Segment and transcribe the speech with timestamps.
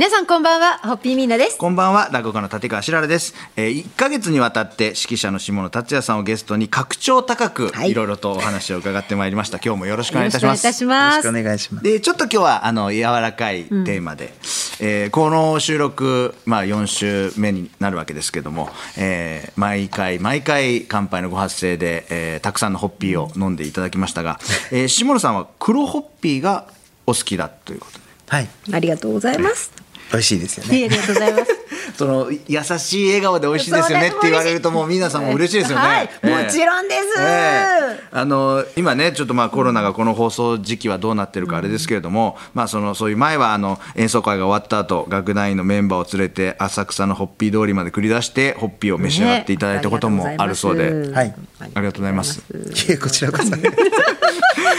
[0.00, 1.58] 皆さんこんばんは、ホッピーミーナです。
[1.58, 3.34] こんばんは、落語家の立川しららです。
[3.54, 9.58] えー、1ヶ月にわたって指揮者の下野達也さんをゲストに格調高くはいいろいろとお話を伺ってまいりました。
[9.62, 10.64] 今日もよろしくお願いいたします。
[10.64, 11.26] よろしくお願いいたします。
[11.26, 11.84] よろしくお願いします。
[11.84, 14.32] でちょっと今日はあの柔らかいテーマで、
[14.80, 24.40] えーこの収録、まあ、4週目になるわけですけども、えー毎回毎回乾杯のご発声で、えーたくさんのホッピーを飲んでいただきましたが、
[24.72, 26.68] えー下野さんは黒ホッピーが
[27.06, 29.89] お好きだということではい、ありがとうございます。
[30.12, 30.86] 美味しいですよね。
[30.86, 31.60] ありがとうございます。
[31.96, 35.86] その優しい笑顔で美味しいですよねって言われるともう皆さんも嬉しいですよね。
[35.86, 51.34] はいええもちろんですええあの今ねちょっとまあコロナがこの放送時期はどうなってるかあれですけれども、まあそのそういう前はあの演奏会が終わった後楽団員のメンバーを連れて浅草のホッピー通りまで繰り出してホッピーを召し上がっていただいたこともあるそうで、ねはい。
[51.60, 52.42] ありがとうございます。
[52.88, 53.50] いえこちらこそ。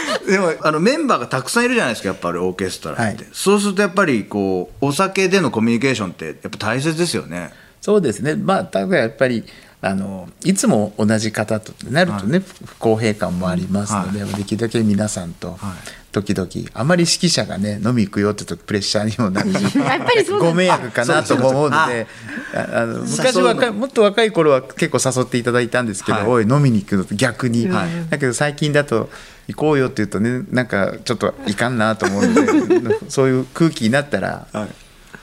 [0.26, 3.16] でもあのメンバーがたくさんいるじゃないですかやっぱりオーケストラって、はい。
[3.32, 7.52] そうするとやっぱりこうお酒でのコミュニケーションってやっぱ大切ですよね。
[7.80, 8.36] そうですね。
[8.36, 9.44] まあただやっぱり
[9.80, 15.58] あのいつも同じ方となるとね、不公平感もありますので、できるだけ皆さんと。
[16.12, 19.78] 時々あまり指揮者がね飲み行くよってとプレッシャーにもなるし
[20.38, 22.06] ご迷惑かなとも思うので
[22.54, 26.26] ああの昔若いもっと若い頃は結構誘っていただいたんですけど、はい。
[26.26, 28.10] おい飲みに行くのと逆に、はい。
[28.10, 29.08] だけど最近だと
[29.48, 34.68] 行こうよって言うとねなんかちょっといかんなと思うので そういう空気になったら、はい。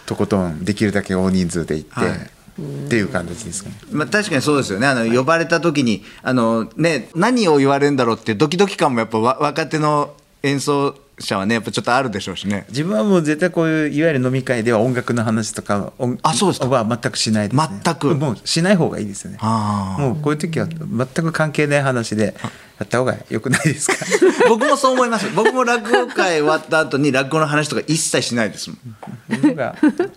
[0.06, 2.32] とことんできるだけ大人数で行って、はい。
[2.60, 3.76] っていう感じですかね。
[3.92, 4.88] まあ、確かにそうですよね。
[4.88, 12.66] あの、呼ばれた時にあの、ね、何を言われるんだろうってドキドキ感もやっぱわ若手の演奏者はねやっぱちょっとあるでしょうしね。
[12.70, 16.68] 自分はもう絶対こういういわゆる飲み会では音楽の話とか音あそうですか。
[16.68, 18.16] は全くしないです、ね、全く。
[18.16, 19.38] もうしない方がいいですよね。
[19.42, 22.36] もうこういう時は全く関係ない話で
[22.80, 23.96] やった方がよくないですか？
[24.50, 25.30] 僕もそう思います。
[25.36, 28.80] 僕も落語会終わった後に落語の話とか一切しないですもん。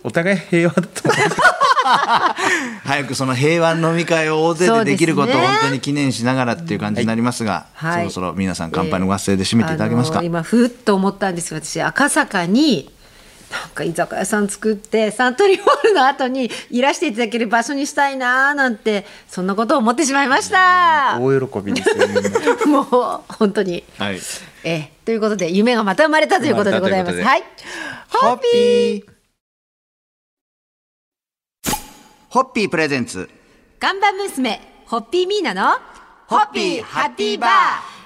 [0.03, 1.15] お互い平和だと思う
[2.83, 12.91] 早くその平和飲み会を大勢でできることを本当に記念しながらっていう感じになりますが、はいそろそろ皆さん乾杯の合声で締めていただけますか、あの今ふっと思ったんですよ私赤坂に
[13.53, 21.19] なんか居酒屋さん作ってサントリーホールの後にいらしていただける場所にしたいなーなんてそんなことを思ってしまいました。
[21.19, 22.15] 大喜びですよね
[22.65, 23.83] 今 もう本当に。
[23.99, 24.19] はい
[24.63, 27.21] ええということで夢がまた生まれたということでございます。
[27.21, 27.43] はい。
[28.09, 29.12] ホッピー
[32.33, 33.29] ホッピープレゼンツ。
[33.79, 35.77] 看板娘ホッピーミーナの
[36.25, 37.49] ホッピーハッピーバー。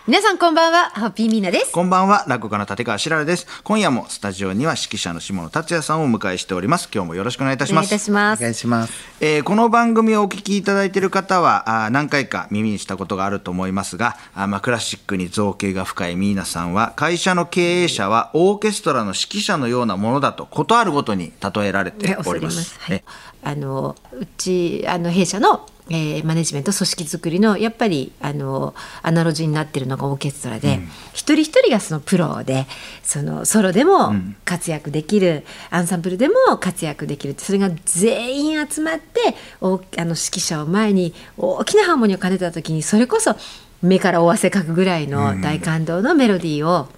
[0.06, 1.72] 皆さんこんばんはホッピーミーナです。
[1.72, 3.48] こんばんは落語家の立川しららです。
[3.64, 6.90] 今夜もスタジオには指揮者の下野達也さんをお迎えしております。
[6.94, 8.42] 今日もよろしくお願いいたしお願いいますおたします。
[8.42, 8.94] 願いします。
[9.22, 22.78] えーこの番組をお聞きいただいている方はあー何回か耳にしたことがあると思いますがあーまあ、クラシックに造形が深いミーナさんは会社の経営者はオーケストラの指揮者のようなものだとことあるごとに例えられております。
[22.80, 22.98] はい。
[22.98, 23.04] え、
[23.44, 30.80] あのうちあの弊社の、えーマネジメント組織作りのやっぱりあのアナロジーになってるのがオーケストラで、
[31.14, 32.66] 一人一人がそのプロで
[33.04, 43.36] そのソロでも活躍できる、アンサンブルでも活躍できるそれが全員集まっておあの指揮者を前に大きなハーモニーを兼ねた時にそれこそ
[43.82, 46.90] 目からお汗かくぐらいの大感動のメロディーを、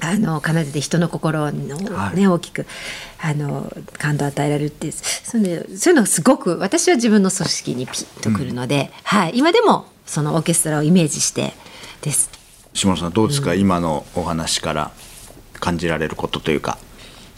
[0.00, 2.66] あの奏でて人の心の、ね大きく
[3.20, 4.92] あの感動を与えられるっていう。
[4.92, 11.52] そういうのそういうのがすごく私は自分の組織にピッとくるので、はい、今でもそのオーケストラをイメージして
[12.02, 12.30] です。
[12.74, 14.90] 下野さんどうですか、今のお話から
[15.54, 16.78] 感じられることというか。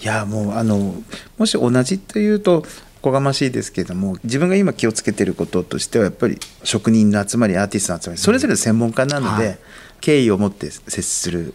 [0.01, 0.95] いやもうあの
[1.39, 2.65] もし同じというと
[2.99, 9.59] おこがましいですけれども自分が今気をつけてることとしてはやっぱり職人の集まりアーティストの集まりそれぞれ専門家なので、はい
[10.01, 11.55] 敬意を持って接する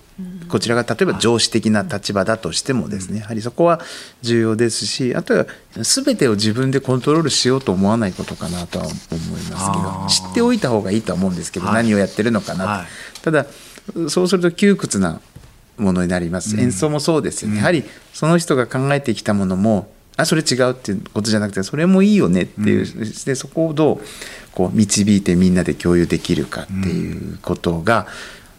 [0.49, 3.79] こちらが例えば上司的な立場だとしてもですねやはりそこは
[4.21, 5.45] 重要ですしあとは
[5.75, 11.75] 全てを自分でコントロールしようと思わないことかなとは思いますけど知っておいた方がいいとは思うんですけど、はい。
[11.75, 13.21] 何をやってるのかなと、はい。
[13.21, 13.45] ただ
[14.09, 15.19] そうすると窮屈な
[15.77, 22.85] ものになります、演奏もそうですよね、やはりその人が考えてきたものもあそれ違うっていうことじゃなくてそれもいいよねっていう、
[23.25, 24.01] でそこをどう
[24.55, 28.07] こう導いてみんなで共有できるかっていうことが、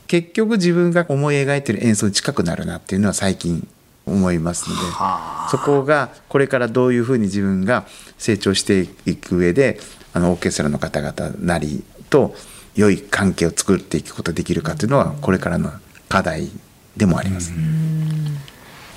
[0.07, 3.67] 結局自分が思い描いてる演奏に近くなるなっていうのは最近
[4.07, 5.49] 思いますのではあ。
[5.51, 7.87] そこがこれからどういうふうに自分が
[8.19, 9.81] 成長していく上で
[10.13, 12.35] あのオーケストラの方々なりと
[12.75, 15.73] 良い関係を作っていくことができるかというのはこれからの
[16.09, 16.51] 課題
[16.97, 17.53] でもあります。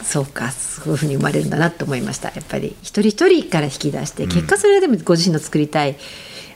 [0.03, 2.29] そうかそういうふうに生まれるんだなと思いました。
[2.29, 5.97] やっぱり一人一人から引き出して、結果それでもご自身の作りたい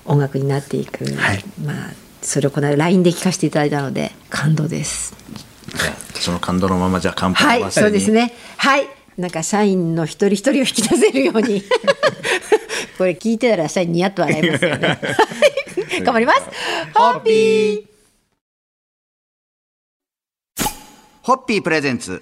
[0.06, 1.44] 音楽になっていく、はい。
[1.64, 1.76] まあ
[2.22, 5.16] それをこの間 LINE で聞かせていただいたので感動です。
[6.14, 8.34] その感動のままじゃあ乾杯はいそうですね。
[8.58, 8.88] はい。
[9.18, 11.64] なんか社員の一人一人を引き出せるように。
[12.98, 14.88] これ聞いてたら社員ニヤッと笑いますよね。
[14.88, 16.02] はい。
[16.02, 16.42] 頑張ります。
[16.94, 17.86] ホッピー。
[21.24, 22.22] ホッピープレゼンツ。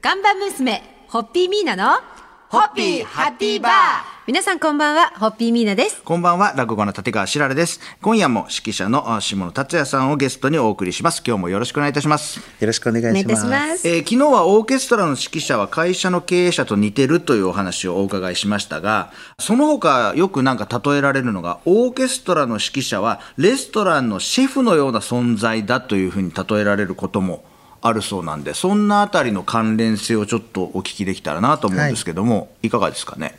[0.00, 0.82] 看板娘。
[1.08, 2.00] ホッピーミーナの。
[2.48, 6.02] ホッピーハッピーバー皆さんこんばんはホッピーミーナです。
[6.04, 7.80] こんばんは落語家の立川しららです。
[8.00, 11.20] 今夜も指揮者のあ下野達也さんをゲストにお送りします。
[11.26, 12.38] 今日もよろしくお願いいたします。
[12.38, 13.46] よろしくお願いします。
[13.46, 13.88] ます。
[13.88, 19.10] えー昨日はオーケストラの指揮者は会社の経営者と似てるというお話をお伺いしましたが
[19.40, 27.42] その他よくなんか例えられるのがオーケストラの指揮者はレストランのシェフのような存在だというふうに例えられることも
[27.80, 33.34] あるそうなんでそんなあたりの関連性をちょっとお聞きできたらなと思うんですけども、い、かがですかね？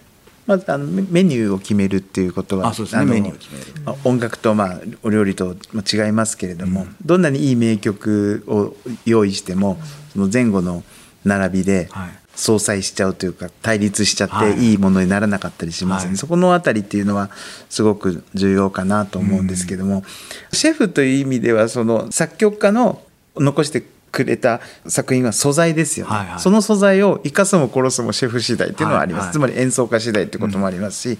[0.52, 3.06] まずあのメメニューを決めるっていうことはあそうですね。
[3.06, 3.66] のメニューを決める。
[3.86, 8.76] まあ音楽とまあお料理とまあ違いますけれども、どんなにいい名曲を
[9.06, 9.80] 用意しても
[10.12, 10.84] その前後の
[11.24, 12.10] 並びではい。
[12.34, 14.56] 相殺しちゃうというか対立しちゃっはい。
[14.56, 16.18] ていいものにならなかったりしますね、はい。
[16.18, 17.30] そこのあたりっていうのは
[17.70, 20.04] すごく重要かなと思うんですけども、
[20.52, 23.02] シェフという意味ではその作曲家の
[23.36, 26.40] 残してくれた作品は素材ですよね、はいはい。
[26.40, 29.34] その素材を生かすも殺すもシェフ次第っていうのはあります、はいはい。
[29.34, 31.20] つまり演奏家次第ってこともありますし、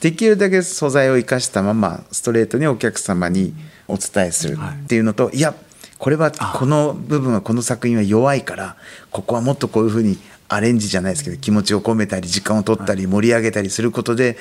[0.00, 3.54] できるだけ素材を生かしたままストレートにお客様に
[3.88, 5.54] お伝えするっていうのと、い、や
[5.98, 8.76] これはこの部分はこの作品は弱いから
[9.10, 10.18] ここはもっとこういうふうに
[10.48, 14.36] アレンジじゃないですけど気持ちを込めたり時間を取ったり盛り上げたりすることで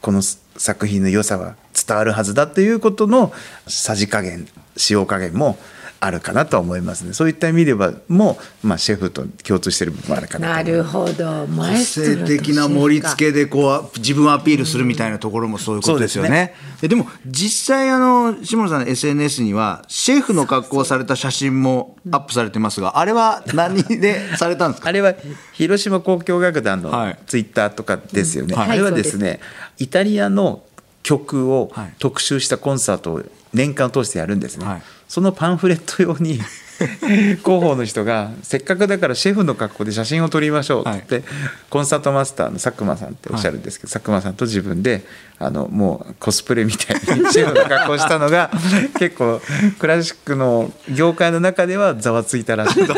[0.00, 3.32] この作品の良さは伝わるはずだということの
[3.66, 5.58] さじ加減使用加減も
[5.98, 7.12] あるかなとは思いますね。
[7.14, 10.82] そういった意味ではもう、まあ、シェフと共通している部分もあるかなとな思います。
[10.82, 11.46] るほど。
[11.46, 16.54] マ個エストロと性的な盛り付けでこう自分をアピールするみたいなところもそういうことですよね。
[16.80, 24.88] ででも実際あの下野さんの SNS にはシェフの格好をされた写真もアップされてますが、あれは何でされたんですか？
[24.90, 25.14] あれは
[25.54, 27.18] 広島交響楽団のはい。
[27.26, 28.52] ツイッターとかですよね。
[28.54, 28.60] うん。
[28.60, 28.70] はい。
[28.72, 29.40] あれはですね、
[29.78, 30.62] イタリアの
[31.02, 31.94] 曲をはい。
[31.98, 33.22] 特集したコンサートを
[33.54, 34.66] 年間を通してやるんですね。
[34.66, 36.40] はいそのパンフレット用に
[37.42, 41.28] 広報の人がせっかくだからシェフの格好で写真を撮りましょうってって、
[41.70, 45.04] コンサートマスターの佐久間さんっておっしゃるんですけど、佐久間さんと自分で
[45.38, 48.50] あのもうコスプレみたいにシェフの格好をしたのが
[48.98, 49.40] 結構
[49.78, 52.86] クラシックの業界の中ではざわついたらしい。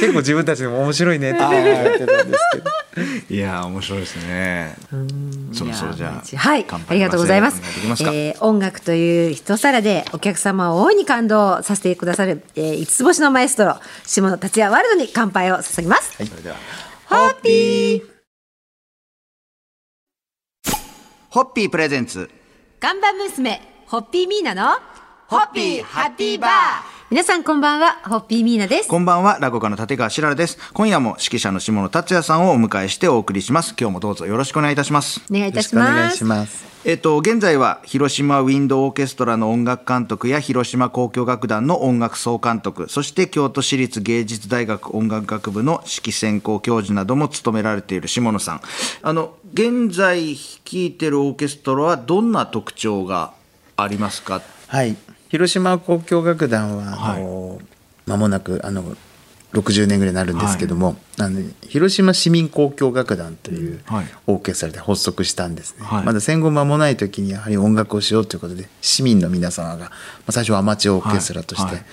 [0.00, 1.52] 結構自分たちでも面白いねって言っ
[1.98, 2.70] てたんですけど。
[3.30, 4.76] いやー面白いですね。
[5.52, 7.62] そろそろじゃあはいありがとうございます。
[8.02, 11.31] えー音楽という一皿でお客様を大いに感動
[11.62, 16.56] させてくださる、えー、五つ星のマエストロ下野達也ワールドに乾杯を捧げます、それでは
[17.06, 18.02] ホッピー。
[21.28, 22.30] ホッピープレゼンツ。
[22.80, 24.78] 看板娘ホッピーミーナの
[25.28, 26.50] ホッピーハッピーバー
[27.12, 30.56] 皆さんこんばんはホッピーミーナですこんばんは落語家の立川しららです。
[30.72, 33.74] 今夜も指揮者の下野達也さんをお迎えしてお送りします。
[33.78, 35.20] 今日もどうぞよろしくお願いいたします。
[35.30, 36.88] お願いいたよろしくお願いしますします。
[36.88, 48.62] えっと、現在は広島ウィンドオーケストラの音楽監督や広島交響楽団の音楽総監督そして京都市立芸術大学音楽学部の指揮専攻教授なども務められている下野さん
[49.02, 53.34] あの現在率いてるオーケストラはどんな特徴が
[53.76, 54.40] ありますか？
[54.68, 54.96] はい、
[55.32, 57.22] 広島交響楽団ははい。
[57.22, 57.58] あの、
[58.06, 58.84] 間もなくあの
[59.54, 64.06] 60年ぐらいになるんですけども、あの広島市民交響楽団というはい。
[64.26, 66.04] オーケストラで発足したんですね、はい。
[66.04, 69.90] まだ戦後間もない時にやはり音楽をしようということで市民の皆様が、ま
[70.26, 71.74] あ、最初はアマチュアオーケストラとしてはい。
[71.76, 71.84] はい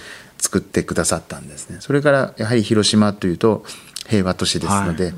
[0.42, 1.78] 作ってくださったんですね。
[1.82, 3.66] それからやはり広島というと
[4.08, 5.14] 平和都市ですので、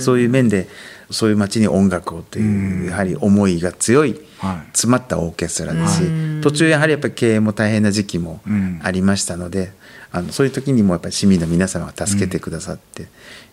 [0.00, 0.68] そういう面で
[1.10, 4.66] そういう街に音楽をというやはり思いが強いはい。
[4.68, 8.40] 詰まったオーケストラですし途中やはりやっぱり経営も大変な時期も
[8.82, 9.72] ありましたので、
[10.12, 13.08] あのそういう時にもやっぱり市民の皆様が助けてくださって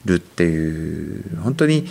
[0.06, 1.88] るっていう本当に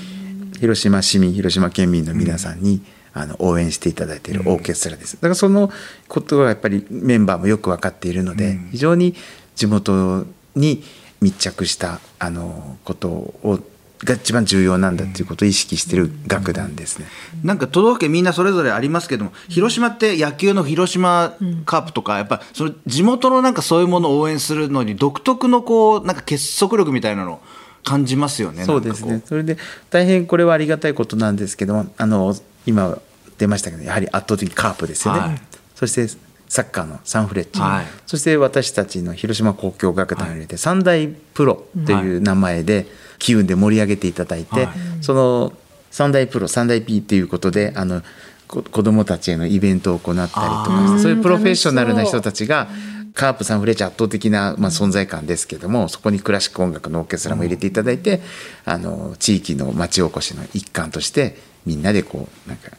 [0.60, 5.14] 広島市民広島県民の皆さんに、あの応援していただいているオーケストラです。
[5.14, 5.70] だからその
[6.08, 9.14] ことがやっぱりメンバーもよく分かっているので、非常に
[9.54, 10.82] 地元に
[11.20, 13.60] 密着したあのことを
[14.02, 17.06] が一番重要なんだっていうことを意識している楽団ですね。
[17.42, 21.34] なんか都道府県みんなそれぞれありますけども広島って野球の広島
[21.64, 27.40] カープとかやっぱその地元のなんかそういうものを応援するのに独特のこうなんか結束力みたいなのを
[27.84, 28.64] 感じますよね。
[28.64, 29.22] そうですね。
[29.24, 29.58] それで
[29.90, 32.34] 大変これはありがたいことなんですけどもあの
[32.66, 32.98] 今
[33.38, 35.40] 出ましたけどやはり圧倒的にカープですよね、はい。
[35.74, 36.08] そして
[36.48, 37.86] サッカーのサンフレッチェ、はい。
[38.06, 42.86] そして私たちの広島交響楽団を入れて、三大プロという名前で
[43.18, 44.76] 機運で盛り上げていただいて、はい。
[45.00, 45.52] その
[45.90, 48.02] 三大プロ三大 P っていうことであの
[48.48, 52.68] こ子どもたちへのイベントを行ったりとかそういうプロフェッショナルな人たちが
[53.14, 58.20] カープさんフレッチ圧倒的な、まあ、存在感ですけどもそこにクラシック音楽のオーケストラも入れていただいて、
[58.64, 62.72] あの地域の町おこしの一環としてみんなでこうなんか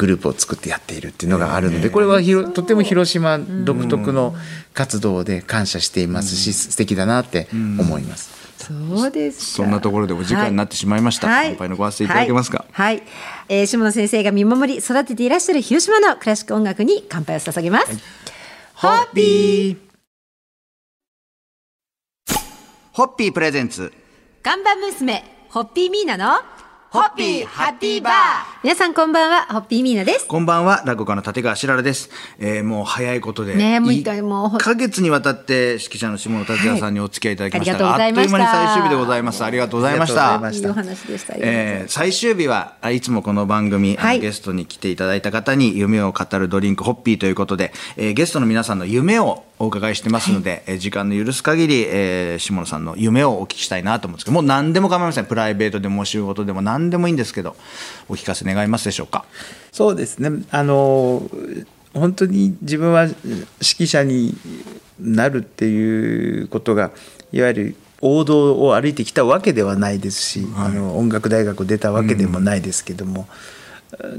[0.00, 4.34] グループを作ってやっているっていうのがあるのでこれはひろとても広島独特の
[4.72, 8.30] 活動で感謝していますし素敵だなって思います。
[8.56, 11.28] そうですそんなところでお時間になってしまいました。
[11.28, 12.64] 乾杯のご発声いただけますか？
[12.72, 13.06] はい、はい。
[13.50, 17.98] えー下野先生が見守り育てていらっしゃる広島のクラシック音楽に乾杯を捧げます、
[18.74, 19.76] ホッピー。
[22.92, 23.92] ホッピープレゼンツ。
[24.42, 26.40] 看板娘ホッピーミーナの
[26.90, 28.14] ホッピーハッピーバー。
[28.64, 30.26] 皆さんこんばんはホッピーミーナです。
[30.26, 38.72] こんばんは落語家の立川しららです、えー、もう早いことでねえもう一回もう1ヶ月にわたって指揮者の下野達也さんにお付き合いいただきましたが、はいありがとうございました。
[38.72, 39.44] あっという間に最終日でございます。
[39.44, 40.34] ありがとうございました。
[40.34, 44.20] ありがとうございましたいいお話でした、えー最終日はいつもこの番組、あのはい。
[44.20, 55.26] ゲストに来ていただいた方に夢を語るドリンクホッピーということで、えーゲストの皆さんの夢をお伺いしてますので、えー時間の許す限り、えー下野さんの夢をお聞きしたいなと思うんですけどもう何でも構いません。
[55.26, 57.54] プライベートでもお仕事でも何でもいいんですけど
[58.08, 59.26] お聞かせ願いますでしょうか？
[59.70, 60.44] そうですね。
[60.50, 61.22] あの
[61.92, 63.14] 本当に自分は指
[63.60, 64.34] 揮者に
[64.98, 66.90] なるっていうことが
[67.32, 73.28] いわゆる王道を歩いてきたわけではないですし、あの音楽大学を出たわけでもないですけども、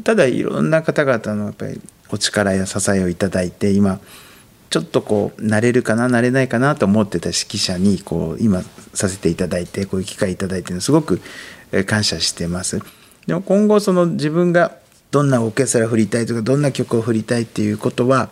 [0.03, 1.81] ただいろんな方々のやっぱり
[2.11, 3.99] お力や支えをいただいて今
[4.71, 8.63] ちょっとこう慣れるかな慣れないかなと思ってた指揮者にこう今
[8.93, 11.21] させていただいてこういう機会いただいてるのすごく
[11.73, 12.81] えー感謝してます。
[13.27, 14.75] でも今後その自分が
[15.11, 18.29] どんなオーケストラ振りたいとかどんな曲を振りたいっていうことは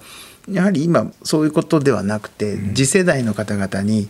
[0.50, 4.10] やはり今そういうことではなくて、次世代の方々に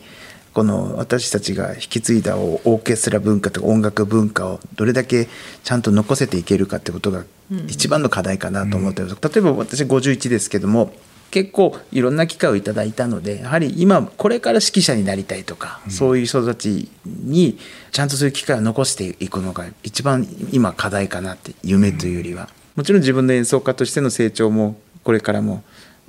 [0.53, 5.27] この私たちが引き継いだオーケストラ文化とか音楽文化をどれだけ
[5.63, 7.23] ちゃんと残せていけるかってことが
[7.67, 10.93] 一番の課題かなと思ってます、例えば私51ですけども
[11.31, 17.57] 結構いろんな機会をいただいたのでやはり今これから指揮者になりたいとか、そういう人たちに
[17.91, 25.63] ちゃんとそういう機会を残していくのが一番今課題かなって夢というよりは、もちろん自分の演奏家としての成長もこれからも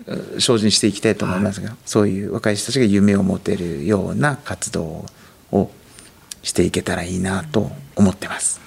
[0.07, 5.07] う精進していきたいと思いますが、そういう若い人たちが夢を持てるような活動
[5.53, 5.71] を
[6.43, 8.61] していけたらいいなと思ってます。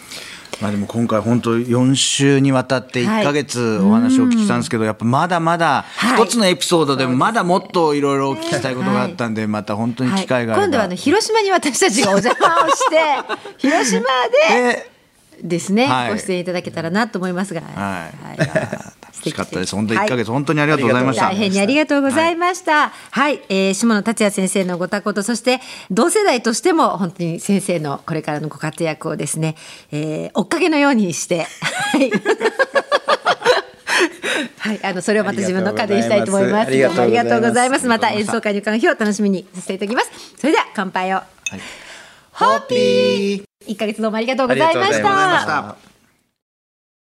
[0.63, 6.23] まあでも今回本当4週にわたって1ヶ月お話をお聞きしたんですけど、やっぱまだまだはい。
[6.23, 12.97] 一つのエピソードでもまだもっといろいろお聞きしたいことがあったんで、また本当に機会があれば、今度はあの広島に私たちがお邪魔をして
[13.67, 13.99] 広島
[14.49, 14.87] で
[15.41, 16.11] でですね、はい。
[16.11, 18.37] ご出演いただけたらなと思いますが、はい。
[18.39, 22.89] はい楽しかったです本当1ヶ月、本当にありがとうございました大変にありがとうございました。
[22.89, 29.55] はい、えー下野達也先生のご多幸と、そして同世代としても本当に先生のこれからのご活躍をですね、
[29.91, 31.45] えー追っかけのようにして、
[31.91, 32.11] はい。
[34.57, 36.67] はい、あのそれをまた自分の課題にしたいと思います。
[36.67, 37.87] ありがとうございますどうもありがとうございます。
[37.87, 40.11] また演奏会に伺う日を楽しみにさせていただきます。
[40.37, 41.21] それでは乾杯を。
[42.31, 43.43] ホッピー。
[43.67, 45.92] 一ヶ月どうもありがとうございました。